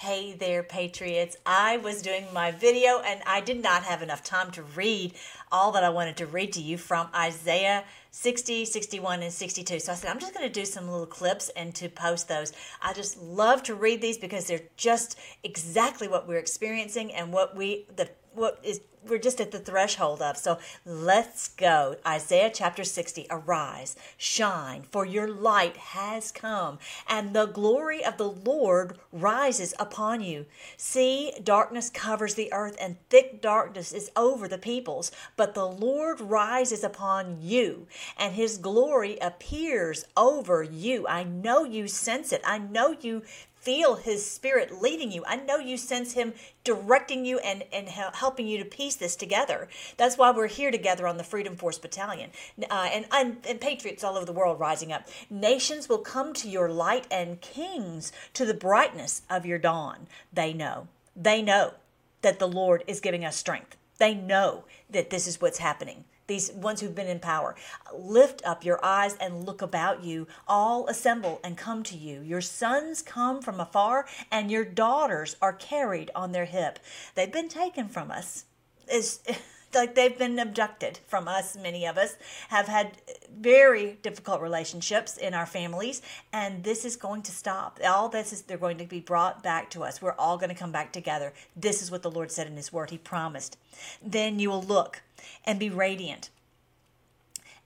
Hey 0.00 0.32
there, 0.32 0.62
Patriots. 0.62 1.36
I 1.44 1.78
was 1.78 2.02
doing 2.02 2.26
my 2.32 2.52
video 2.52 3.00
and 3.04 3.20
I 3.26 3.40
did 3.40 3.60
not 3.60 3.82
have 3.82 4.00
enough 4.00 4.22
time 4.22 4.52
to 4.52 4.62
read 4.62 5.14
all 5.50 5.72
that 5.72 5.82
I 5.82 5.88
wanted 5.88 6.16
to 6.18 6.26
read 6.26 6.52
to 6.52 6.60
you 6.60 6.78
from 6.78 7.08
Isaiah 7.12 7.82
60, 8.12 8.64
61, 8.64 9.24
and 9.24 9.32
62. 9.32 9.80
So 9.80 9.90
I 9.90 9.96
said, 9.96 10.08
I'm 10.08 10.20
just 10.20 10.34
going 10.34 10.46
to 10.46 10.52
do 10.52 10.64
some 10.64 10.88
little 10.88 11.04
clips 11.04 11.48
and 11.56 11.74
to 11.74 11.88
post 11.88 12.28
those. 12.28 12.52
I 12.80 12.92
just 12.92 13.20
love 13.20 13.64
to 13.64 13.74
read 13.74 14.00
these 14.00 14.18
because 14.18 14.46
they're 14.46 14.68
just 14.76 15.18
exactly 15.42 16.06
what 16.06 16.28
we're 16.28 16.38
experiencing 16.38 17.12
and 17.12 17.32
what 17.32 17.56
we, 17.56 17.86
the 17.96 18.08
what 18.34 18.58
is 18.62 18.80
we're 19.06 19.18
just 19.18 19.40
at 19.40 19.50
the 19.50 19.58
threshold 19.58 20.20
of. 20.20 20.36
So 20.36 20.58
let's 20.84 21.48
go. 21.48 21.96
Isaiah 22.06 22.50
chapter 22.52 22.84
60 22.84 23.26
Arise, 23.30 23.96
shine, 24.16 24.82
for 24.82 25.06
your 25.06 25.28
light 25.28 25.76
has 25.76 26.30
come, 26.30 26.78
and 27.08 27.34
the 27.34 27.46
glory 27.46 28.04
of 28.04 28.16
the 28.16 28.28
Lord 28.30 28.98
rises 29.12 29.74
upon 29.78 30.20
you. 30.20 30.46
See, 30.76 31.32
darkness 31.42 31.90
covers 31.90 32.34
the 32.34 32.52
earth, 32.52 32.76
and 32.80 32.96
thick 33.08 33.40
darkness 33.40 33.92
is 33.92 34.10
over 34.16 34.48
the 34.48 34.58
peoples, 34.58 35.10
but 35.36 35.54
the 35.54 35.66
Lord 35.66 36.20
rises 36.20 36.84
upon 36.84 37.38
you, 37.40 37.86
and 38.16 38.34
his 38.34 38.58
glory 38.58 39.18
appears 39.20 40.04
over 40.16 40.62
you. 40.62 41.06
I 41.08 41.24
know 41.24 41.64
you 41.64 41.88
sense 41.88 42.32
it. 42.32 42.42
I 42.44 42.58
know 42.58 42.96
you 43.00 43.22
feel 43.68 43.96
his 43.96 44.24
spirit 44.24 44.80
leading 44.80 45.12
you. 45.12 45.22
I 45.26 45.36
know 45.36 45.58
you 45.58 45.76
sense 45.76 46.14
him 46.14 46.32
directing 46.64 47.26
you 47.26 47.38
and, 47.40 47.64
and 47.70 47.86
helping 47.86 48.46
you 48.46 48.56
to 48.56 48.64
piece 48.64 48.96
this 48.96 49.14
together. 49.14 49.68
That's 49.98 50.16
why 50.16 50.30
we're 50.30 50.46
here 50.46 50.70
together 50.70 51.06
on 51.06 51.18
the 51.18 51.22
Freedom 51.22 51.54
Force 51.54 51.78
Battalion 51.78 52.30
uh, 52.70 52.88
and, 52.90 53.04
and, 53.12 53.36
and 53.46 53.60
patriots 53.60 54.02
all 54.02 54.16
over 54.16 54.24
the 54.24 54.32
world 54.32 54.58
rising 54.58 54.90
up. 54.90 55.06
Nations 55.28 55.86
will 55.86 55.98
come 55.98 56.32
to 56.32 56.48
your 56.48 56.70
light 56.70 57.06
and 57.10 57.42
kings 57.42 58.10
to 58.32 58.46
the 58.46 58.54
brightness 58.54 59.20
of 59.28 59.44
your 59.44 59.58
dawn. 59.58 60.06
They 60.32 60.54
know. 60.54 60.88
They 61.14 61.42
know 61.42 61.74
that 62.22 62.38
the 62.38 62.48
Lord 62.48 62.84
is 62.86 63.00
giving 63.00 63.22
us 63.22 63.36
strength. 63.36 63.76
They 63.98 64.14
know 64.14 64.64
that 64.88 65.10
this 65.10 65.26
is 65.26 65.42
what's 65.42 65.58
happening 65.58 66.06
these 66.28 66.52
ones 66.52 66.80
who've 66.80 66.94
been 66.94 67.08
in 67.08 67.18
power. 67.18 67.56
Lift 67.92 68.42
up 68.44 68.64
your 68.64 68.82
eyes 68.84 69.16
and 69.16 69.44
look 69.44 69.60
about 69.60 70.04
you. 70.04 70.28
All 70.46 70.86
assemble 70.86 71.40
and 71.42 71.56
come 71.56 71.82
to 71.84 71.96
you. 71.96 72.20
Your 72.20 72.40
sons 72.40 73.02
come 73.02 73.42
from 73.42 73.58
afar, 73.58 74.06
and 74.30 74.50
your 74.50 74.64
daughters 74.64 75.34
are 75.42 75.52
carried 75.52 76.10
on 76.14 76.30
their 76.30 76.44
hip. 76.44 76.78
They've 77.16 77.32
been 77.32 77.48
taken 77.48 77.88
from 77.88 78.10
us. 78.12 78.44
It's, 78.86 79.20
like 79.74 79.94
they've 79.94 80.16
been 80.16 80.38
abducted 80.38 80.98
from 81.06 81.28
us. 81.28 81.56
Many 81.56 81.86
of 81.86 81.98
us 81.98 82.16
have 82.48 82.68
had 82.68 82.98
very 83.34 83.98
difficult 84.02 84.40
relationships 84.40 85.16
in 85.16 85.34
our 85.34 85.46
families, 85.46 86.02
and 86.32 86.64
this 86.64 86.84
is 86.84 86.96
going 86.96 87.22
to 87.22 87.32
stop. 87.32 87.78
All 87.86 88.08
this 88.08 88.32
is 88.32 88.42
they're 88.42 88.58
going 88.58 88.78
to 88.78 88.86
be 88.86 89.00
brought 89.00 89.42
back 89.42 89.70
to 89.70 89.82
us. 89.82 90.00
We're 90.00 90.12
all 90.12 90.36
going 90.36 90.50
to 90.50 90.54
come 90.54 90.72
back 90.72 90.92
together. 90.92 91.32
This 91.56 91.82
is 91.82 91.90
what 91.90 92.02
the 92.02 92.10
Lord 92.10 92.30
said 92.30 92.46
in 92.46 92.56
His 92.56 92.72
Word. 92.72 92.90
He 92.90 92.98
promised. 92.98 93.58
Then 94.02 94.38
you 94.38 94.50
will 94.50 94.62
look 94.62 95.02
and 95.44 95.58
be 95.58 95.70
radiant 95.70 96.30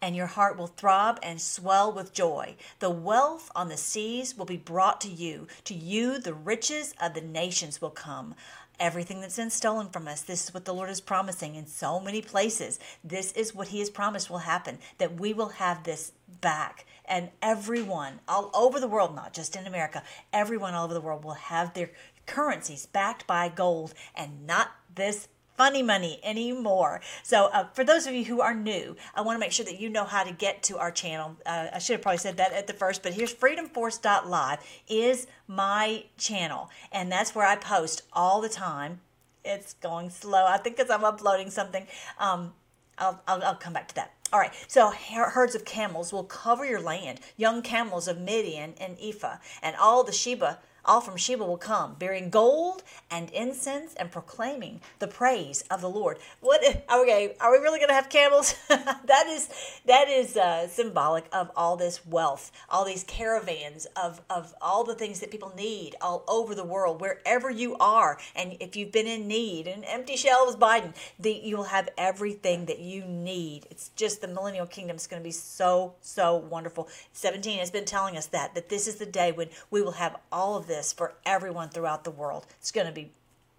and 0.03 0.17
your 0.17 0.27
heart 0.27 0.59
will 0.59 0.67
throb 0.67 1.19
and 1.23 1.41
swell 1.41 1.93
with 1.93 2.13
joy. 2.13 2.57
The 2.81 2.91
wealth 2.91 3.51
on 3.55 3.69
the 3.69 3.77
seas 3.77 4.37
will 4.37 4.45
be 4.45 4.57
brought 4.57 5.01
to 5.03 5.09
you. 5.09 5.47
To 5.65 5.75
you, 5.75 6.19
the 6.19 6.35
riches 6.35 6.93
of 7.01 7.15
the 7.15 7.21
nations 7.21 7.81
will 7.81 7.91
come. 7.91 8.35
Everything 8.81 9.21
that's 9.21 9.37
been 9.37 9.51
stolen 9.51 9.91
from 9.91 10.09
us, 10.09 10.23
this 10.23 10.45
is 10.45 10.53
what 10.53 10.65
the 10.65 10.75
Lord 10.75 10.91
is 10.91 11.01
promising 11.01 11.55
in 11.55 11.67
so 11.67 12.01
many 12.01 12.21
places. 12.21 12.81
This 13.05 13.31
is 13.33 13.55
what 13.55 13.69
He 13.69 13.79
has 13.79 13.91
promised 13.91 14.29
will 14.29 14.39
happen, 14.39 14.79
that 14.99 15.21
we 15.21 15.33
will 15.33 15.51
have 15.51 15.85
this 15.85 16.11
back. 16.41 16.85
And 17.05 17.31
everyone 17.41 18.21
all 18.27 18.51
over 18.55 18.81
the 18.81 18.89
world, 18.89 19.15
not 19.15 19.33
just 19.33 19.55
in 19.55 19.67
America, 19.69 20.03
everyone 20.33 20.75
all 20.75 20.87
over 20.87 20.95
the 20.95 21.01
world 21.01 21.23
will 21.23 21.33
have 21.33 21.75
their 21.75 21.91
currencies 22.27 22.87
backed 22.87 23.27
by 23.27 23.49
gold 23.49 23.95
and 24.17 24.47
not 24.47 24.71
this 24.93 25.29
funny 25.57 25.83
money 25.83 26.21
anymore. 26.23 27.01
So, 27.23 27.47
uh, 27.47 27.69
for 27.75 27.85
those 27.85 28.07
of 28.07 28.15
you 28.15 28.25
who 28.25 28.41
are 28.41 28.55
new, 28.55 28.97
I 29.15 29.21
want 29.21 29.37
to 29.37 29.41
make 29.41 29.53
sure 29.53 29.65
that 29.65 29.81
you 29.81 29.89
know 29.89 30.05
how 30.05 30.25
to 30.25 30.33
get 30.33 30.63
to 30.65 30.79
our 30.79 30.91
channel. 30.91 31.37
Uh, 31.45 31.69
I 31.75 31.79
should 31.79 31.95
have 31.95 32.03
probably 32.03 32.19
said 32.19 32.37
that 32.39 32.53
at 32.53 32.67
the 32.67 32.73
first, 32.73 33.03
but 33.03 33.15
here's 33.15 33.35
freedomforce.live 33.35 34.59
is 34.89 35.27
my 35.47 36.05
channel, 36.19 36.71
and 36.91 37.11
that's 37.11 37.35
where 37.35 37.47
I 37.47 37.57
post 37.57 38.03
all 38.13 38.41
the 38.41 38.49
time. 38.49 39.01
It's 39.45 39.75
going 39.75 40.11
slow, 40.11 40.47
I 40.47 40.59
think, 40.59 40.77
because 40.77 40.91
I'm 40.91 41.05
uploading 41.05 41.51
something. 41.51 41.87
Um, 42.19 42.53
I'll, 42.99 43.21
I'll, 43.27 43.43
I'll 43.43 43.55
come 43.57 43.73
back 43.73 43.89
to 43.89 43.95
that. 43.97 44.13
All 44.33 44.41
right, 44.41 44.53
so 44.67 44.91
herds 44.91 45.55
of 45.55 45.67
camels 45.67 46.11
will 46.11 46.25
cover 46.25 46.65
your 46.65 46.81
land, 46.81 47.21
young 47.37 47.61
camels 47.61 48.09
of 48.09 48.19
Midian 48.19 48.73
and 48.81 48.97
Ephah, 48.99 49.37
and 49.63 49.77
all 49.77 50.05
the 50.05 50.13
Sheba 50.13 50.59
all 50.85 51.01
from 51.01 51.17
Sheba 51.17 51.45
will 51.45 51.57
come, 51.57 51.95
bearing 51.99 52.31
gold 52.31 52.83
and 53.11 53.31
incense 53.31 53.95
and 53.95 54.11
proclaiming 54.11 54.81
the 54.99 55.07
praise 55.07 55.63
of 55.71 55.81
the 55.81 55.89
Lord. 55.89 56.19
What? 56.41 56.63
Okay, 56.93 57.37
are 57.41 57.53
we 57.53 57.59
really 57.59 57.79
going 57.79 57.89
to 57.89 57.95
have 57.95 58.09
camels? 58.09 58.55
that 58.69 59.27
is 59.29 59.49
that 59.87 60.09
is 60.09 60.37
uh, 60.37 60.67
symbolic 60.69 61.27
of 61.33 61.51
all 61.57 61.77
this 61.77 62.05
wealth, 62.05 62.51
all 62.69 62.85
these 62.85 63.05
caravans 63.05 63.87
of 63.97 64.21
of 64.29 64.55
all 64.61 64.85
the 64.85 64.95
things 64.95 65.21
that 65.21 65.31
people 65.31 65.53
need 65.57 65.95
all 66.01 66.25
over 66.27 66.55
the 66.55 66.65
world, 66.65 67.01
wherever 67.01 67.51
you 67.51 67.77
are. 67.77 68.19
And 68.35 68.57
if 68.61 68.77
you've 68.77 68.93
been 68.93 69.07
in 69.07 69.29
need, 69.29 69.67
and 69.67 69.85
empty 69.87 70.17
shelves, 70.17 70.57
Biden, 70.57 70.95
the, 71.19 71.33
you 71.33 71.57
will 71.57 71.65
have 71.65 71.89
everything 71.97 72.67
that 72.67 72.81
you 72.81 73.05
need. 73.05 73.67
It's 73.71 73.91
just 73.91 74.21
the 74.21 74.29
millennial 74.29 74.67
kingdom 74.67 74.97
is 74.97 75.07
going 75.07 75.23
to 75.23 75.25
be 75.25 75.33
so 75.33 75.95
so 76.01 76.37
wonderful. 76.37 76.89
Seventeen 77.13 77.59
has 77.61 77.71
been 77.71 77.85
telling 77.85 78.17
us 78.17 78.27
that 78.27 78.55
that 78.55 78.69
this 78.69 78.89
is 78.89 78.97
the 78.97 79.07
day 79.07 79.33
when 79.33 79.49
we 79.71 79.83
will 79.83 79.93
have 79.93 80.17
all 80.33 80.57
of 80.57 80.67
this 80.67 80.72
for 80.93 81.15
everyone 81.27 81.69
throughout 81.69 82.05
the 82.05 82.11
world. 82.11 82.47
It's 82.59 82.73
going 82.73 82.87
to 82.87 82.93
be 82.93 83.11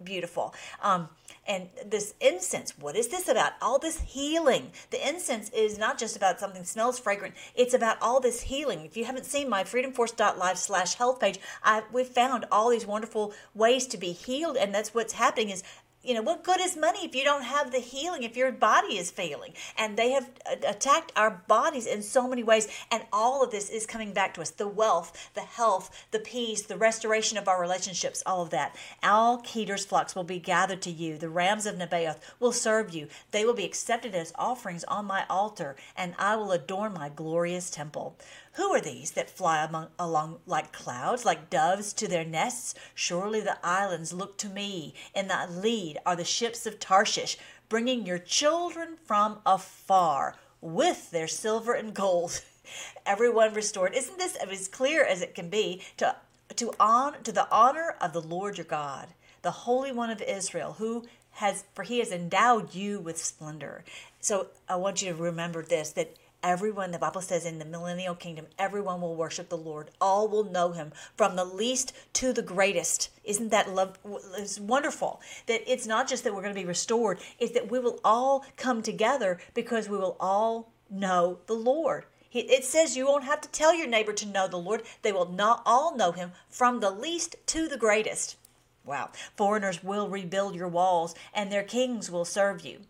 beautiful. 0.02 0.54
Um, 0.82 1.08
and 1.46 1.68
this 1.84 2.14
incense, 2.20 2.78
what 2.78 2.96
is 2.96 3.08
this 3.08 3.28
about? 3.28 3.52
All 3.60 3.78
this 3.78 4.00
healing. 4.00 4.72
The 4.90 5.06
incense 5.06 5.50
is 5.50 5.78
not 5.78 5.98
just 5.98 6.16
about 6.16 6.40
something 6.40 6.64
smells 6.64 6.98
fragrant. 6.98 7.34
It's 7.54 7.74
about 7.74 7.98
all 8.00 8.20
this 8.20 8.42
healing. 8.42 8.84
If 8.84 8.96
you 8.96 9.04
haven't 9.04 9.26
seen 9.26 9.48
my 9.48 9.62
freedomforce.live 9.62 10.58
slash 10.58 10.94
health 10.94 11.20
page, 11.20 11.38
I, 11.62 11.82
we've 11.92 12.06
found 12.06 12.46
all 12.50 12.70
these 12.70 12.86
wonderful 12.86 13.34
ways 13.54 13.86
to 13.88 13.98
be 13.98 14.12
healed. 14.12 14.56
And 14.56 14.74
that's 14.74 14.94
what's 14.94 15.12
happening 15.14 15.50
is 15.50 15.62
you 16.04 16.14
know, 16.14 16.22
what 16.22 16.44
good 16.44 16.60
is 16.60 16.76
money 16.76 17.00
if 17.04 17.14
you 17.14 17.24
don't 17.24 17.42
have 17.42 17.72
the 17.72 17.78
healing, 17.78 18.22
if 18.22 18.36
your 18.36 18.52
body 18.52 18.98
is 18.98 19.10
failing? 19.10 19.54
And 19.78 19.96
they 19.96 20.10
have 20.10 20.30
uh, 20.48 20.56
attacked 20.66 21.12
our 21.16 21.42
bodies 21.48 21.86
in 21.86 22.02
so 22.02 22.28
many 22.28 22.42
ways. 22.42 22.68
And 22.90 23.04
all 23.12 23.42
of 23.42 23.50
this 23.50 23.70
is 23.70 23.86
coming 23.86 24.12
back 24.12 24.34
to 24.34 24.42
us 24.42 24.50
the 24.50 24.68
wealth, 24.68 25.30
the 25.34 25.40
health, 25.40 26.06
the 26.10 26.18
peace, 26.18 26.62
the 26.62 26.76
restoration 26.76 27.38
of 27.38 27.48
our 27.48 27.60
relationships, 27.60 28.22
all 28.26 28.42
of 28.42 28.50
that. 28.50 28.76
All 29.02 29.40
Kedar's 29.42 29.84
flocks 29.84 30.14
will 30.14 30.24
be 30.24 30.38
gathered 30.38 30.82
to 30.82 30.90
you. 30.90 31.16
The 31.16 31.28
rams 31.28 31.66
of 31.66 31.76
Nebaioth 31.76 32.18
will 32.38 32.52
serve 32.52 32.94
you. 32.94 33.08
They 33.30 33.44
will 33.44 33.54
be 33.54 33.64
accepted 33.64 34.14
as 34.14 34.32
offerings 34.36 34.84
on 34.84 35.06
my 35.06 35.24
altar, 35.30 35.76
and 35.96 36.14
I 36.18 36.36
will 36.36 36.52
adorn 36.52 36.92
my 36.92 37.08
glorious 37.08 37.70
temple. 37.70 38.16
Who 38.54 38.72
are 38.72 38.80
these 38.80 39.12
that 39.12 39.30
fly 39.30 39.64
among, 39.64 39.88
along 39.98 40.38
like 40.46 40.70
clouds, 40.72 41.24
like 41.24 41.50
doves 41.50 41.92
to 41.94 42.06
their 42.06 42.24
nests? 42.24 42.74
Surely 42.94 43.40
the 43.40 43.58
islands 43.66 44.12
look 44.12 44.38
to 44.38 44.48
me. 44.48 44.94
In 45.12 45.26
the 45.26 45.48
lead 45.50 45.98
are 46.06 46.14
the 46.14 46.24
ships 46.24 46.64
of 46.64 46.78
Tarshish, 46.78 47.36
bringing 47.68 48.06
your 48.06 48.18
children 48.18 48.96
from 49.04 49.40
afar 49.44 50.36
with 50.60 51.10
their 51.10 51.26
silver 51.26 51.72
and 51.72 51.94
gold. 51.94 52.42
Everyone 53.06 53.54
restored. 53.54 53.92
Isn't 53.92 54.18
this 54.18 54.36
as 54.36 54.68
clear 54.68 55.04
as 55.04 55.20
it 55.20 55.34
can 55.34 55.48
be 55.48 55.82
to 55.96 56.14
to 56.56 56.72
on 56.78 57.22
to 57.24 57.32
the 57.32 57.50
honor 57.50 57.96
of 58.00 58.12
the 58.12 58.20
Lord 58.20 58.58
your 58.58 58.66
God, 58.66 59.08
the 59.42 59.50
Holy 59.50 59.90
One 59.90 60.10
of 60.10 60.22
Israel, 60.22 60.74
who 60.74 61.04
has 61.32 61.64
for 61.74 61.82
he 61.82 61.98
has 61.98 62.12
endowed 62.12 62.72
you 62.72 63.00
with 63.00 63.18
splendor. 63.18 63.84
So 64.20 64.48
I 64.68 64.76
want 64.76 65.02
you 65.02 65.12
to 65.12 65.20
remember 65.20 65.62
this 65.62 65.90
that 65.92 66.14
everyone, 66.44 66.90
the 66.90 66.98
Bible 66.98 67.22
says 67.22 67.44
in 67.44 67.58
the 67.58 67.64
millennial 67.64 68.14
kingdom, 68.14 68.46
everyone 68.58 69.00
will 69.00 69.16
worship 69.16 69.48
the 69.48 69.56
Lord. 69.56 69.90
All 70.00 70.28
will 70.28 70.44
know 70.44 70.72
him 70.72 70.92
from 71.16 71.34
the 71.34 71.44
least 71.44 71.92
to 72.14 72.32
the 72.32 72.42
greatest. 72.42 73.10
Isn't 73.24 73.48
that 73.48 73.74
love? 73.74 73.98
It's 74.36 74.60
wonderful 74.60 75.20
that 75.46 75.62
it's 75.66 75.86
not 75.86 76.06
just 76.06 76.22
that 76.22 76.34
we're 76.34 76.42
going 76.42 76.54
to 76.54 76.60
be 76.60 76.66
restored, 76.66 77.18
it's 77.38 77.52
that 77.52 77.70
we 77.70 77.78
will 77.78 77.98
all 78.04 78.44
come 78.56 78.82
together 78.82 79.40
because 79.54 79.88
we 79.88 79.96
will 79.96 80.16
all 80.20 80.70
know 80.90 81.38
the 81.46 81.54
Lord. 81.54 82.04
It 82.30 82.64
says 82.64 82.96
you 82.96 83.06
won't 83.06 83.24
have 83.24 83.40
to 83.42 83.48
tell 83.50 83.74
your 83.74 83.86
neighbor 83.86 84.12
to 84.12 84.26
know 84.26 84.48
the 84.48 84.56
Lord. 84.56 84.82
They 85.02 85.12
will 85.12 85.30
not 85.30 85.62
all 85.64 85.96
know 85.96 86.12
him 86.12 86.32
from 86.48 86.80
the 86.80 86.90
least 86.90 87.36
to 87.46 87.68
the 87.68 87.78
greatest. 87.78 88.36
Wow. 88.84 89.10
Foreigners 89.36 89.82
will 89.82 90.08
rebuild 90.08 90.54
your 90.54 90.68
walls 90.68 91.14
and 91.32 91.50
their 91.50 91.62
kings 91.62 92.10
will 92.10 92.24
serve 92.24 92.64
you. 92.64 92.80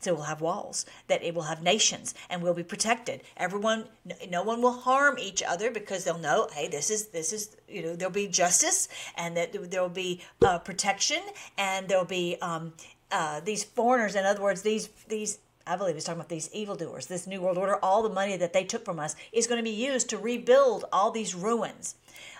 So 0.00 0.14
we'll 0.14 0.24
have 0.24 0.40
walls, 0.40 0.86
that 1.08 1.24
it 1.24 1.34
will 1.34 1.42
have 1.42 1.62
nations 1.62 2.14
and 2.30 2.42
we'll 2.42 2.54
be 2.54 2.62
protected. 2.62 3.22
Everyone, 3.36 3.84
no 4.30 4.42
one 4.44 4.62
will 4.62 4.72
harm 4.72 5.18
each 5.18 5.42
other 5.42 5.70
because 5.70 6.04
they'll 6.04 6.18
know, 6.18 6.48
hey, 6.52 6.68
this 6.68 6.90
is, 6.90 7.08
this 7.08 7.32
is, 7.32 7.56
you 7.68 7.82
know, 7.82 7.96
there'll 7.96 8.12
be 8.12 8.28
justice 8.28 8.88
and 9.16 9.36
that 9.36 9.70
there'll 9.70 9.88
be 9.88 10.20
uh, 10.44 10.58
protection 10.60 11.20
and 11.56 11.88
there'll 11.88 12.04
be 12.04 12.36
um, 12.40 12.72
uh, 13.10 13.40
these 13.40 13.64
foreigners. 13.64 14.14
In 14.14 14.24
other 14.24 14.40
words, 14.40 14.62
these, 14.62 14.88
these, 15.08 15.38
I 15.66 15.76
believe 15.76 15.96
he's 15.96 16.04
talking 16.04 16.20
about 16.20 16.28
these 16.28 16.48
evildoers, 16.52 17.06
this 17.06 17.26
New 17.26 17.42
World 17.42 17.58
Order, 17.58 17.76
all 17.82 18.02
the 18.02 18.08
money 18.08 18.36
that 18.36 18.52
they 18.52 18.64
took 18.64 18.84
from 18.84 19.00
us 19.00 19.16
is 19.32 19.48
going 19.48 19.58
to 19.58 19.64
be 19.64 19.70
used 19.70 20.08
to 20.10 20.18
rebuild 20.18 20.84
all 20.92 21.10
these 21.10 21.34
ruins. 21.34 21.96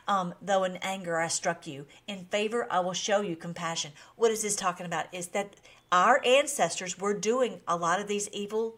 Um, 0.07 0.33
though 0.41 0.65
in 0.65 0.79
anger 0.79 1.19
I 1.19 1.29
struck 1.29 1.67
you, 1.67 1.85
in 2.07 2.25
favor 2.27 2.67
I 2.71 2.81
will 2.81 2.95
show 2.95 3.21
you 3.21 3.37
compassion. 3.37 3.93
What 4.17 4.31
is 4.31 4.43
this 4.43 4.57
talking 4.57 4.87
about? 4.87 5.05
Is 5.13 5.29
that 5.29 5.57
our 5.91 6.21
ancestors 6.25 6.99
were 6.99 7.15
doing 7.15 7.61
a 7.67 7.77
lot 7.77 8.01
of 8.01 8.09
these 8.09 8.29
evil 8.31 8.77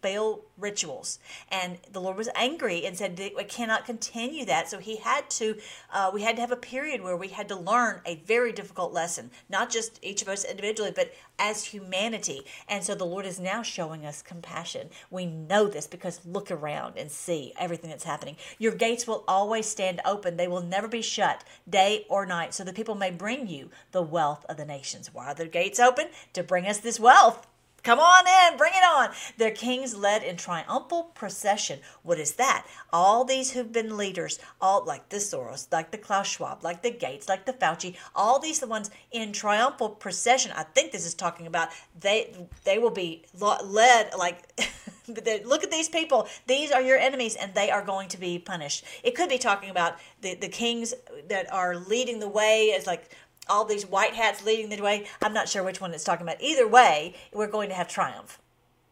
Baal 0.00 0.44
rituals. 0.56 1.18
And 1.50 1.78
the 1.90 2.00
Lord 2.00 2.16
was 2.16 2.28
angry 2.34 2.84
and 2.84 2.96
said, 2.96 3.18
We 3.18 3.44
cannot 3.44 3.84
continue 3.84 4.44
that. 4.44 4.68
So 4.68 4.78
he 4.78 4.96
had 4.96 5.30
to, 5.30 5.56
uh, 5.92 6.10
we 6.12 6.22
had 6.22 6.36
to 6.36 6.40
have 6.42 6.52
a 6.52 6.56
period 6.56 7.02
where 7.02 7.16
we 7.16 7.28
had 7.28 7.48
to 7.48 7.56
learn 7.56 8.00
a 8.04 8.16
very 8.16 8.52
difficult 8.52 8.92
lesson, 8.92 9.30
not 9.48 9.70
just 9.70 9.98
each 10.02 10.22
of 10.22 10.28
us 10.28 10.44
individually, 10.44 10.92
but 10.94 11.12
as 11.38 11.64
humanity. 11.64 12.42
And 12.68 12.82
so 12.82 12.94
the 12.94 13.04
Lord 13.04 13.26
is 13.26 13.38
now 13.38 13.62
showing 13.62 14.04
us 14.04 14.22
compassion. 14.22 14.88
We 15.10 15.26
know 15.26 15.68
this 15.68 15.86
because 15.86 16.24
look 16.24 16.50
around 16.50 16.98
and 16.98 17.10
see 17.10 17.52
everything 17.58 17.90
that's 17.90 18.04
happening. 18.04 18.36
Your 18.58 18.72
gates 18.72 19.06
will 19.06 19.24
always 19.28 19.66
stand 19.66 20.00
open, 20.04 20.36
they 20.36 20.48
will 20.48 20.62
never 20.62 20.88
be 20.88 21.02
shut, 21.02 21.44
day 21.68 22.06
or 22.08 22.26
night, 22.26 22.54
so 22.54 22.64
that 22.64 22.74
people 22.74 22.94
may 22.94 23.10
bring 23.10 23.46
you 23.46 23.70
the 23.92 24.02
wealth 24.02 24.44
of 24.48 24.56
the 24.56 24.64
nations. 24.64 25.12
Why 25.12 25.26
are 25.28 25.34
the 25.34 25.46
gates 25.46 25.78
open? 25.78 26.08
To 26.32 26.42
bring 26.42 26.66
us 26.66 26.78
this 26.78 26.98
wealth. 26.98 27.46
Come 27.88 28.00
on 28.00 28.24
in, 28.26 28.58
bring 28.58 28.74
it 28.74 28.84
on. 28.84 29.14
Their 29.38 29.50
kings 29.50 29.96
led 29.96 30.22
in 30.22 30.36
triumphal 30.36 31.04
procession. 31.14 31.78
What 32.02 32.18
is 32.18 32.32
that? 32.32 32.66
All 32.92 33.24
these 33.24 33.52
who've 33.52 33.72
been 33.72 33.96
leaders, 33.96 34.38
all 34.60 34.84
like 34.84 35.08
the 35.08 35.16
Soros, 35.16 35.72
like 35.72 35.90
the 35.90 35.96
Klaus 35.96 36.26
Schwab, 36.26 36.62
like 36.62 36.82
the 36.82 36.90
Gates, 36.90 37.30
like 37.30 37.46
the 37.46 37.54
Fauci, 37.54 37.96
all 38.14 38.38
these 38.38 38.60
the 38.60 38.66
ones 38.66 38.90
in 39.10 39.32
triumphal 39.32 39.88
procession. 39.88 40.52
I 40.54 40.64
think 40.64 40.92
this 40.92 41.06
is 41.06 41.14
talking 41.14 41.46
about 41.46 41.70
they 41.98 42.36
they 42.64 42.76
will 42.76 42.90
be 42.90 43.24
led 43.40 44.10
like 44.18 44.52
look 45.46 45.64
at 45.64 45.70
these 45.70 45.88
people. 45.88 46.28
These 46.46 46.70
are 46.70 46.82
your 46.82 46.98
enemies 46.98 47.36
and 47.36 47.54
they 47.54 47.70
are 47.70 47.82
going 47.82 48.10
to 48.10 48.20
be 48.20 48.38
punished. 48.38 48.84
It 49.02 49.14
could 49.14 49.30
be 49.30 49.38
talking 49.38 49.70
about 49.70 49.96
the, 50.20 50.34
the 50.34 50.48
kings 50.48 50.92
that 51.28 51.50
are 51.50 51.76
leading 51.76 52.20
the 52.20 52.28
way 52.28 52.74
as 52.76 52.86
like 52.86 53.16
all 53.48 53.64
these 53.64 53.86
white 53.86 54.14
hats 54.14 54.44
leading 54.44 54.68
the 54.68 54.80
way. 54.82 55.06
I'm 55.22 55.32
not 55.32 55.48
sure 55.48 55.62
which 55.62 55.80
one 55.80 55.92
it's 55.94 56.04
talking 56.04 56.26
about. 56.26 56.40
Either 56.40 56.66
way, 56.66 57.14
we're 57.32 57.46
going 57.46 57.68
to 57.68 57.74
have 57.74 57.88
triumph. 57.88 58.40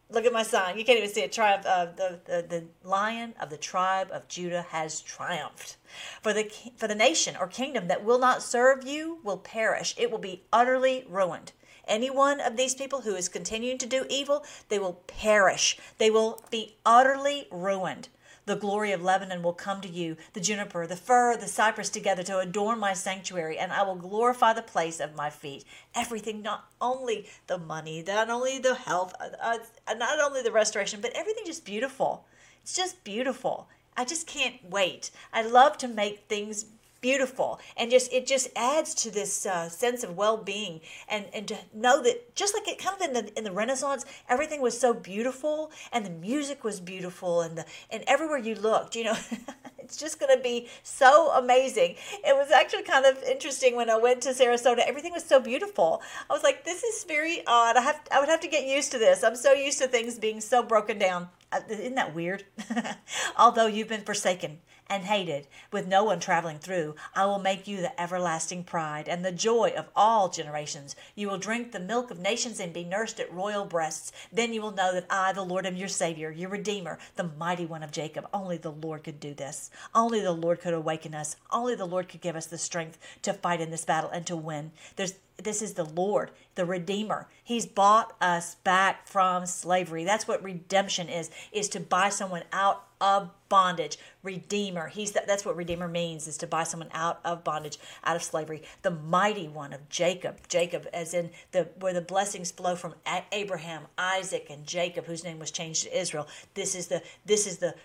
Look 0.09 0.25
at 0.25 0.31
my 0.31 0.43
sign. 0.43 0.77
You 0.77 0.85
can't 0.85 0.97
even 0.97 1.09
see 1.09 1.21
it. 1.21 1.33
Triumph. 1.33 1.65
Uh, 1.65 1.85
the, 1.85 2.19
the 2.25 2.45
the 2.47 2.63
lion 2.87 3.33
of 3.41 3.49
the 3.49 3.57
tribe 3.57 4.09
of 4.11 4.27
Judah 4.29 4.61
has 4.69 5.01
triumphed. 5.01 5.75
For 6.21 6.31
the 6.31 6.49
for 6.77 6.87
the 6.87 6.95
nation 6.95 7.35
or 7.37 7.47
kingdom 7.47 7.89
that 7.89 8.05
will 8.05 8.19
not 8.19 8.41
serve 8.41 8.87
you 8.87 9.19
will 9.23 9.37
perish. 9.37 9.93
It 9.97 10.09
will 10.09 10.17
be 10.17 10.43
utterly 10.53 11.05
ruined. 11.09 11.51
Any 11.87 12.09
one 12.09 12.39
of 12.39 12.57
these 12.57 12.75
people 12.75 13.01
who 13.01 13.15
is 13.15 13.29
continuing 13.29 13.77
to 13.77 13.85
do 13.85 14.05
evil, 14.09 14.45
they 14.69 14.79
will 14.79 15.01
perish. 15.07 15.77
They 15.97 16.09
will 16.09 16.41
be 16.51 16.75
utterly 16.85 17.47
ruined. 17.51 18.09
The 18.47 18.55
glory 18.55 18.93
of 18.93 19.03
Lebanon 19.03 19.43
will 19.43 19.51
come 19.51 19.81
to 19.81 19.89
you, 19.89 20.15
the 20.31 20.39
juniper, 20.39 20.87
the 20.87 20.95
fir, 20.95 21.35
the 21.35 21.49
cypress 21.49 21.89
together 21.89 22.23
to 22.23 22.39
adorn 22.39 22.79
my 22.79 22.93
sanctuary, 22.93 23.57
and 23.57 23.73
I 23.73 23.83
will 23.83 23.97
glorify 23.97 24.53
the 24.53 24.61
place 24.61 25.01
of 25.01 25.17
my 25.17 25.29
feet. 25.29 25.65
Everything, 25.93 26.41
not 26.41 26.71
only 26.79 27.27
the 27.47 27.57
money, 27.57 28.01
not 28.07 28.29
only 28.29 28.57
the 28.57 28.75
health, 28.75 29.13
uh, 29.19 29.57
uh, 29.85 29.93
not 29.95 30.21
only 30.21 30.41
the 30.43 30.51
restoration, 30.53 31.01
but 31.01 31.11
everything 31.13 31.43
just 31.45 31.65
beautiful. 31.65 32.25
It's 32.63 32.73
just 32.73 33.03
beautiful. 33.03 33.67
I 33.97 34.05
just 34.05 34.27
can't 34.27 34.63
wait. 34.63 35.11
I 35.33 35.41
love 35.41 35.77
to 35.79 35.89
make 35.89 36.29
things 36.29 36.67
beautiful. 37.01 37.59
And 37.75 37.91
just 37.91 38.11
it 38.11 38.25
just 38.25 38.49
adds 38.55 38.93
to 38.95 39.11
this 39.11 39.45
uh, 39.45 39.69
sense 39.69 40.03
of 40.03 40.15
well-being. 40.15 40.81
And 41.07 41.25
and 41.33 41.47
to 41.47 41.57
know 41.73 42.01
that 42.03 42.35
just 42.35 42.53
like 42.53 42.67
it 42.67 42.77
kind 42.77 42.95
of 42.95 43.01
in 43.01 43.13
the 43.13 43.37
in 43.37 43.43
the 43.43 43.51
renaissance 43.51 44.05
everything 44.29 44.61
was 44.61 44.79
so 44.79 44.93
beautiful 44.93 45.71
and 45.91 46.05
the 46.05 46.09
music 46.09 46.63
was 46.63 46.79
beautiful 46.79 47.41
and 47.41 47.57
the 47.57 47.65
and 47.89 48.03
everywhere 48.07 48.37
you 48.37 48.55
looked 48.55 48.95
you 48.95 49.03
know 49.03 49.17
it's 49.79 49.97
just 49.97 50.19
going 50.19 50.35
to 50.35 50.41
be 50.41 50.67
so 50.83 51.31
amazing. 51.31 51.95
It 52.25 52.35
was 52.35 52.51
actually 52.51 52.83
kind 52.83 53.05
of 53.05 53.21
interesting 53.23 53.75
when 53.75 53.89
i 53.89 53.97
went 53.97 54.21
to 54.23 54.29
sarasota 54.29 54.79
everything 54.79 55.13
was 55.13 55.23
so 55.23 55.39
beautiful. 55.39 56.01
I 56.29 56.33
was 56.33 56.43
like 56.43 56.63
this 56.63 56.83
is 56.83 57.03
very 57.03 57.45
odd. 57.47 57.77
I 57.77 57.81
have 57.81 58.01
i 58.11 58.19
would 58.19 58.29
have 58.29 58.41
to 58.41 58.47
get 58.47 58.65
used 58.65 58.91
to 58.91 58.99
this. 58.99 59.23
I'm 59.23 59.35
so 59.35 59.53
used 59.53 59.79
to 59.79 59.87
things 59.87 60.19
being 60.19 60.41
so 60.41 60.63
broken 60.63 60.97
down. 60.97 61.29
Uh, 61.51 61.61
isn't 61.69 61.95
that 61.95 62.13
weird? 62.13 62.43
Although 63.37 63.67
you've 63.67 63.87
been 63.87 64.01
forsaken 64.01 64.59
and 64.89 65.03
hated, 65.03 65.47
with 65.71 65.87
no 65.87 66.03
one 66.03 66.19
traveling 66.19 66.59
through, 66.59 66.95
I 67.15 67.25
will 67.25 67.39
make 67.39 67.67
you 67.67 67.77
the 67.77 67.99
everlasting 67.99 68.63
pride 68.63 69.07
and 69.07 69.23
the 69.23 69.31
joy 69.31 69.73
of 69.75 69.89
all 69.95 70.29
generations. 70.29 70.95
You 71.15 71.29
will 71.29 71.37
drink 71.37 71.71
the 71.71 71.79
milk 71.79 72.11
of 72.11 72.19
nations 72.19 72.59
and 72.59 72.73
be 72.73 72.83
nursed 72.83 73.19
at 73.19 73.33
royal 73.33 73.65
breasts. 73.65 74.11
Then 74.31 74.53
you 74.53 74.61
will 74.61 74.71
know 74.71 74.93
that 74.93 75.05
I, 75.09 75.33
the 75.33 75.43
Lord, 75.43 75.65
am 75.65 75.75
your 75.75 75.87
Savior, 75.87 76.31
your 76.31 76.49
Redeemer, 76.49 76.99
the 77.15 77.29
mighty 77.37 77.65
one 77.65 77.83
of 77.83 77.91
Jacob. 77.91 78.27
Only 78.33 78.57
the 78.57 78.71
Lord 78.71 79.03
could 79.03 79.19
do 79.19 79.33
this. 79.33 79.69
Only 79.93 80.21
the 80.21 80.31
Lord 80.31 80.61
could 80.61 80.73
awaken 80.73 81.13
us. 81.13 81.35
Only 81.51 81.75
the 81.75 81.85
Lord 81.85 82.09
could 82.09 82.21
give 82.21 82.35
us 82.35 82.45
the 82.45 82.57
strength 82.57 82.97
to 83.23 83.33
fight 83.33 83.61
in 83.61 83.71
this 83.71 83.85
battle 83.85 84.09
and 84.09 84.25
to 84.27 84.35
win. 84.35 84.71
There's 84.95 85.13
this 85.37 85.61
is 85.61 85.73
the 85.73 85.85
Lord, 85.85 86.31
the 86.55 86.65
Redeemer. 86.65 87.27
He's 87.43 87.65
bought 87.65 88.15
us 88.19 88.55
back 88.55 89.07
from 89.07 89.45
slavery. 89.45 90.03
That's 90.03 90.27
what 90.27 90.43
redemption 90.43 91.09
is, 91.09 91.29
is 91.51 91.69
to 91.69 91.79
buy 91.79 92.09
someone 92.09 92.43
out 92.51 92.85
of 92.99 93.29
bondage. 93.47 93.97
Redeemer. 94.23 94.87
He's 94.87 95.11
that, 95.11 95.27
that's 95.27 95.45
what 95.45 95.55
Redeemer 95.55 95.87
means, 95.87 96.27
is 96.27 96.37
to 96.37 96.47
buy 96.47 96.63
someone 96.63 96.89
out 96.91 97.19
of 97.23 97.43
bondage, 97.43 97.77
out 98.03 98.15
of 98.15 98.23
slavery. 98.23 98.63
The 98.81 98.91
mighty 98.91 99.47
one 99.47 99.73
of 99.73 99.87
Jacob. 99.89 100.39
Jacob, 100.47 100.87
as 100.91 101.13
in 101.13 101.29
the 101.51 101.69
where 101.79 101.93
the 101.93 102.01
blessings 102.01 102.51
flow 102.51 102.75
from 102.75 102.95
Abraham, 103.31 103.83
Isaac, 103.97 104.47
and 104.49 104.65
Jacob, 104.65 105.05
whose 105.05 105.23
name 105.23 105.37
was 105.37 105.51
changed 105.51 105.83
to 105.83 105.97
Israel. 105.97 106.27
This 106.55 106.73
is 106.73 106.87
the 106.87 107.03
this 107.25 107.45
is 107.45 107.57
the 107.57 107.75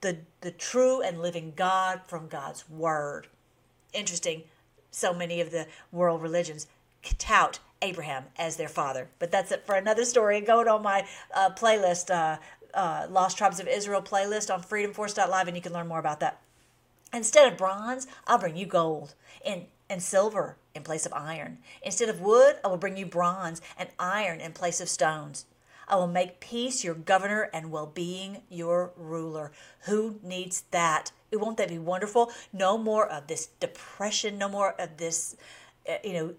the, 0.00 0.16
the 0.40 0.50
true 0.50 1.02
and 1.02 1.20
living 1.20 1.52
God 1.56 2.00
from 2.06 2.28
God's 2.28 2.68
word. 2.70 3.26
Interesting. 3.92 4.44
So 4.90 5.12
many 5.12 5.40
of 5.40 5.50
the 5.50 5.66
world 5.92 6.22
religions 6.22 6.66
tout 7.18 7.58
Abraham 7.82 8.24
as 8.36 8.56
their 8.56 8.68
father. 8.68 9.08
But 9.18 9.30
that's 9.30 9.52
it 9.52 9.66
for 9.66 9.74
another 9.74 10.04
story. 10.04 10.40
Go 10.40 10.66
on 10.68 10.82
my 10.82 11.06
uh, 11.34 11.50
playlist, 11.50 12.10
uh, 12.10 12.38
uh, 12.74 13.06
Lost 13.10 13.38
Tribes 13.38 13.60
of 13.60 13.68
Israel 13.68 14.02
playlist 14.02 14.52
on 14.52 14.62
freedomforce.live, 14.62 15.48
and 15.48 15.56
you 15.56 15.62
can 15.62 15.72
learn 15.72 15.88
more 15.88 15.98
about 15.98 16.20
that. 16.20 16.40
Instead 17.12 17.50
of 17.50 17.58
bronze, 17.58 18.06
I'll 18.26 18.38
bring 18.38 18.56
you 18.56 18.66
gold 18.66 19.14
and, 19.44 19.64
and 19.88 20.02
silver 20.02 20.56
in 20.74 20.82
place 20.82 21.06
of 21.06 21.12
iron. 21.12 21.58
Instead 21.82 22.08
of 22.08 22.20
wood, 22.20 22.56
I 22.64 22.68
will 22.68 22.76
bring 22.76 22.96
you 22.96 23.06
bronze 23.06 23.60
and 23.76 23.88
iron 23.98 24.40
in 24.40 24.52
place 24.52 24.80
of 24.80 24.88
stones. 24.88 25.46
I 25.88 25.96
will 25.96 26.06
make 26.06 26.38
peace 26.38 26.84
your 26.84 26.94
governor 26.94 27.50
and 27.52 27.72
well 27.72 27.86
being 27.86 28.42
your 28.48 28.92
ruler. 28.96 29.50
Who 29.86 30.20
needs 30.22 30.62
that? 30.70 31.10
Won't 31.32 31.56
that 31.56 31.68
be 31.68 31.78
wonderful? 31.78 32.30
No 32.52 32.78
more 32.78 33.08
of 33.08 33.26
this 33.26 33.46
depression, 33.58 34.38
no 34.38 34.48
more 34.48 34.80
of 34.80 34.98
this, 34.98 35.36
uh, 35.88 35.96
you 36.04 36.12
know, 36.12 36.34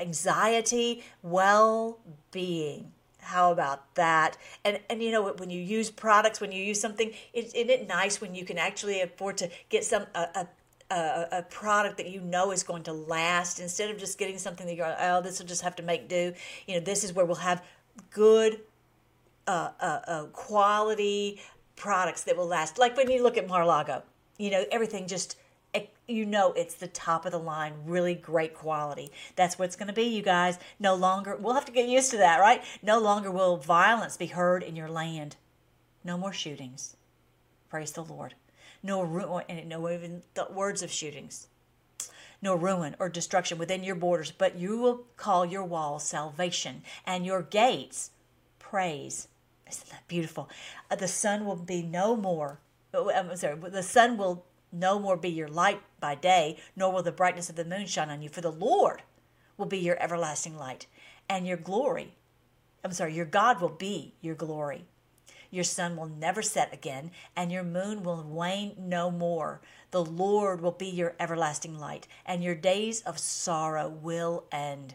anxiety, 0.00 1.04
well 1.22 1.98
being. 2.30 2.92
How 3.20 3.52
about 3.52 3.94
that? 3.94 4.36
And 4.64 4.80
and 4.90 5.02
you 5.02 5.12
know 5.12 5.32
when 5.32 5.48
you 5.48 5.60
use 5.60 5.90
products, 5.90 6.40
when 6.40 6.50
you 6.50 6.62
use 6.62 6.80
something, 6.80 7.12
is, 7.32 7.54
isn't 7.54 7.70
it 7.70 7.88
nice 7.88 8.20
when 8.20 8.34
you 8.34 8.44
can 8.44 8.58
actually 8.58 9.00
afford 9.00 9.36
to 9.38 9.48
get 9.68 9.84
some 9.84 10.06
a, 10.14 10.26
a 10.34 10.48
a, 10.92 11.28
a, 11.32 11.42
product 11.42 11.96
that 11.96 12.10
you 12.10 12.20
know 12.20 12.50
is 12.50 12.62
going 12.62 12.82
to 12.82 12.92
last 12.92 13.60
instead 13.60 13.90
of 13.90 13.98
just 13.98 14.18
getting 14.18 14.38
something 14.38 14.66
that 14.66 14.74
you're 14.74 14.94
oh 15.00 15.22
this 15.22 15.38
will 15.38 15.46
just 15.46 15.62
have 15.62 15.74
to 15.76 15.82
make 15.82 16.08
do 16.08 16.34
you 16.66 16.74
know 16.74 16.80
this 16.80 17.02
is 17.02 17.12
where 17.12 17.24
we'll 17.24 17.36
have 17.36 17.64
good 18.10 18.60
uh, 19.46 19.70
uh, 19.80 20.00
uh, 20.06 20.24
quality 20.32 21.40
products 21.76 22.24
that 22.24 22.36
will 22.36 22.46
last 22.46 22.78
like 22.78 22.96
when 22.96 23.10
you 23.10 23.22
look 23.22 23.38
at 23.38 23.48
Mar-Lago 23.48 24.02
you 24.38 24.50
know 24.50 24.64
everything 24.70 25.06
just 25.06 25.36
you 26.12 26.26
know 26.26 26.52
it's 26.52 26.74
the 26.74 26.86
top 26.86 27.26
of 27.26 27.32
the 27.32 27.38
line, 27.38 27.74
really 27.84 28.14
great 28.14 28.54
quality. 28.54 29.10
That's 29.36 29.58
what 29.58 29.66
it's 29.66 29.76
going 29.76 29.88
to 29.88 29.92
be, 29.92 30.04
you 30.04 30.22
guys. 30.22 30.58
No 30.78 30.94
longer, 30.94 31.36
we'll 31.36 31.54
have 31.54 31.64
to 31.64 31.72
get 31.72 31.88
used 31.88 32.10
to 32.10 32.16
that, 32.18 32.40
right? 32.40 32.62
No 32.82 32.98
longer 32.98 33.30
will 33.30 33.56
violence 33.56 34.16
be 34.16 34.26
heard 34.26 34.62
in 34.62 34.76
your 34.76 34.88
land. 34.88 35.36
No 36.04 36.16
more 36.16 36.32
shootings. 36.32 36.96
Praise 37.68 37.92
the 37.92 38.04
Lord. 38.04 38.34
No 38.82 39.02
ruin, 39.02 39.68
no 39.68 39.88
even 39.88 40.22
the 40.34 40.46
words 40.50 40.82
of 40.82 40.90
shootings. 40.90 41.48
No 42.42 42.56
ruin 42.56 42.96
or 42.98 43.08
destruction 43.08 43.56
within 43.56 43.84
your 43.84 43.94
borders, 43.94 44.32
but 44.32 44.56
you 44.56 44.76
will 44.78 45.04
call 45.16 45.46
your 45.46 45.64
walls 45.64 46.02
salvation 46.02 46.82
and 47.06 47.24
your 47.24 47.42
gates 47.42 48.10
praise. 48.58 49.28
Isn't 49.68 49.90
that 49.90 50.08
beautiful? 50.08 50.48
Uh, 50.90 50.96
the 50.96 51.06
sun 51.08 51.46
will 51.46 51.56
be 51.56 51.82
no 51.82 52.16
more. 52.16 52.58
Oh, 52.92 53.10
I'm 53.10 53.34
sorry. 53.36 53.56
The 53.56 53.82
sun 53.82 54.16
will 54.16 54.44
no 54.72 54.98
more 54.98 55.16
be 55.16 55.28
your 55.28 55.48
light 55.48 55.82
by 56.00 56.14
day, 56.14 56.58
nor 56.74 56.90
will 56.90 57.02
the 57.02 57.12
brightness 57.12 57.50
of 57.50 57.56
the 57.56 57.64
moon 57.64 57.86
shine 57.86 58.10
on 58.10 58.22
you, 58.22 58.28
for 58.28 58.40
the 58.40 58.50
Lord 58.50 59.02
will 59.56 59.66
be 59.66 59.78
your 59.78 60.02
everlasting 60.02 60.56
light, 60.56 60.86
and 61.28 61.46
your 61.46 61.56
glory, 61.56 62.14
I'm 62.84 62.92
sorry, 62.92 63.14
your 63.14 63.26
God 63.26 63.60
will 63.60 63.68
be 63.68 64.14
your 64.20 64.34
glory. 64.34 64.86
Your 65.50 65.64
sun 65.64 65.96
will 65.96 66.06
never 66.06 66.40
set 66.40 66.72
again, 66.72 67.10
and 67.36 67.52
your 67.52 67.62
moon 67.62 68.02
will 68.02 68.22
wane 68.22 68.74
no 68.78 69.10
more. 69.10 69.60
The 69.90 70.02
Lord 70.02 70.62
will 70.62 70.72
be 70.72 70.88
your 70.88 71.14
everlasting 71.20 71.78
light, 71.78 72.08
and 72.24 72.42
your 72.42 72.54
days 72.54 73.02
of 73.02 73.18
sorrow 73.18 73.88
will 73.88 74.44
end. 74.50 74.94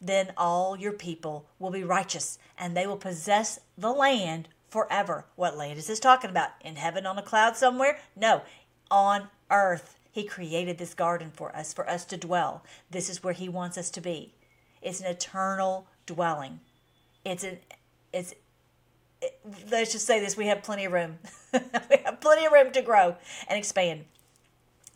Then 0.00 0.32
all 0.36 0.76
your 0.78 0.92
people 0.92 1.46
will 1.58 1.70
be 1.70 1.84
righteous, 1.84 2.38
and 2.58 2.74
they 2.74 2.86
will 2.86 2.96
possess 2.96 3.60
the 3.76 3.92
land 3.92 4.48
forever. 4.74 5.24
What 5.36 5.56
land 5.56 5.78
is 5.78 6.00
talking 6.00 6.30
about? 6.30 6.50
In 6.60 6.74
heaven 6.74 7.06
on 7.06 7.16
a 7.16 7.22
cloud 7.22 7.56
somewhere? 7.56 8.00
No, 8.16 8.42
on 8.90 9.28
earth. 9.48 10.00
He 10.10 10.24
created 10.24 10.78
this 10.78 10.94
garden 10.94 11.30
for 11.32 11.54
us, 11.54 11.72
for 11.72 11.88
us 11.88 12.04
to 12.06 12.16
dwell. 12.16 12.64
This 12.90 13.08
is 13.08 13.22
where 13.22 13.34
He 13.34 13.48
wants 13.48 13.78
us 13.78 13.88
to 13.90 14.00
be. 14.00 14.34
It's 14.82 15.00
an 15.00 15.06
eternal 15.06 15.86
dwelling. 16.06 16.58
It's 17.24 17.44
an 17.44 17.58
it's 18.12 18.34
it, 19.22 19.38
let's 19.70 19.92
just 19.92 20.08
say 20.08 20.18
this: 20.18 20.36
we 20.36 20.48
have 20.48 20.64
plenty 20.64 20.86
of 20.86 20.92
room. 20.92 21.18
we 21.52 21.96
have 22.04 22.20
plenty 22.20 22.44
of 22.44 22.52
room 22.52 22.72
to 22.72 22.82
grow 22.82 23.14
and 23.48 23.56
expand. 23.56 24.06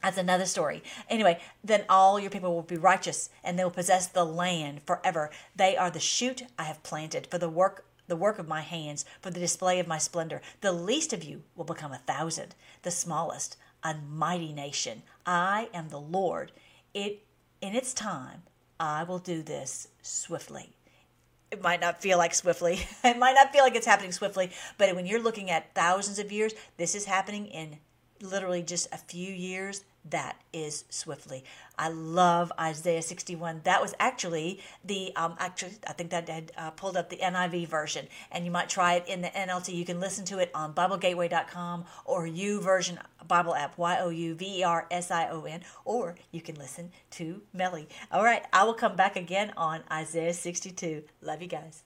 That's 0.02 0.18
another 0.18 0.47
story. 0.47 0.82
Anyway, 1.08 1.40
then 1.62 1.85
all 1.88 2.18
your 2.18 2.30
people 2.30 2.52
will 2.52 2.62
be 2.62 2.76
righteous, 2.76 3.30
and 3.44 3.56
they 3.56 3.62
will 3.62 3.70
possess 3.70 4.08
the 4.08 4.25
land 4.25 4.82
forever. 4.85 5.30
They 5.54 5.76
are 5.76 5.90
the 5.90 6.00
shoot 6.00 6.42
I 6.58 6.64
have 6.64 6.82
planted 6.82 7.28
for 7.28 7.38
the 7.38 7.49
work 7.49 7.85
the 8.08 8.16
work 8.16 8.38
of 8.38 8.48
my 8.48 8.62
hands, 8.62 9.04
for 9.20 9.30
the 9.30 9.40
display 9.40 9.78
of 9.78 9.86
my 9.86 9.98
splendor. 9.98 10.42
The 10.60 10.72
least 10.72 11.12
of 11.12 11.22
you 11.22 11.42
will 11.54 11.64
become 11.64 11.92
a 11.92 11.98
thousand, 11.98 12.54
the 12.82 12.90
smallest 12.90 13.56
a 13.82 13.94
mighty 13.94 14.52
nation. 14.52 15.02
I 15.24 15.68
am 15.72 15.88
the 15.88 16.00
Lord. 16.00 16.52
It 16.94 17.24
in 17.60 17.74
its 17.74 17.94
time 17.94 18.42
I 18.78 19.04
will 19.04 19.18
do 19.18 19.42
this 19.42 19.88
swiftly. 20.02 20.70
It 21.50 21.62
might 21.62 21.80
not 21.80 22.02
feel 22.02 22.18
like 22.18 22.34
swiftly. 22.34 22.86
It 23.04 23.18
might 23.18 23.34
not 23.34 23.52
feel 23.52 23.62
like 23.62 23.74
it's 23.74 23.86
happening 23.86 24.12
swiftly, 24.12 24.50
but 24.76 24.94
when 24.94 25.06
you're 25.06 25.22
looking 25.22 25.50
at 25.50 25.74
thousands 25.74 26.18
of 26.18 26.30
years, 26.32 26.52
this 26.76 26.94
is 26.94 27.06
happening 27.06 27.46
in 27.46 27.78
literally 28.20 28.62
just 28.62 28.92
a 28.92 28.98
few 28.98 29.32
years 29.32 29.84
that 30.10 30.40
is 30.52 30.84
swiftly. 30.90 31.44
I 31.78 31.90
love 31.90 32.52
Isaiah 32.58 33.02
61. 33.02 33.60
That 33.64 33.80
was 33.80 33.94
actually 34.00 34.60
the, 34.84 35.14
um, 35.16 35.36
actually, 35.38 35.72
I 35.86 35.92
think 35.92 36.10
that 36.10 36.28
had 36.28 36.52
uh, 36.56 36.70
pulled 36.70 36.96
up 36.96 37.08
the 37.08 37.16
NIV 37.16 37.68
version, 37.68 38.08
and 38.32 38.44
you 38.44 38.50
might 38.50 38.68
try 38.68 38.94
it 38.94 39.06
in 39.06 39.22
the 39.22 39.28
NLT. 39.28 39.74
You 39.74 39.84
can 39.84 40.00
listen 40.00 40.24
to 40.26 40.38
it 40.38 40.50
on 40.54 40.74
BibleGateway.com 40.74 41.84
or 42.04 42.26
U 42.26 42.60
YouVersion 42.60 42.98
Bible 43.26 43.54
app, 43.54 43.76
Y 43.78 43.98
O 44.00 44.08
U 44.08 44.34
V 44.34 44.60
E 44.60 44.62
R 44.62 44.86
S 44.90 45.10
I 45.10 45.28
O 45.28 45.44
N, 45.44 45.62
or 45.84 46.16
you 46.32 46.40
can 46.40 46.56
listen 46.56 46.90
to 47.10 47.42
Melly. 47.52 47.88
All 48.10 48.24
right, 48.24 48.44
I 48.52 48.64
will 48.64 48.74
come 48.74 48.96
back 48.96 49.16
again 49.16 49.52
on 49.56 49.82
Isaiah 49.90 50.34
62. 50.34 51.04
Love 51.22 51.42
you 51.42 51.48
guys. 51.48 51.84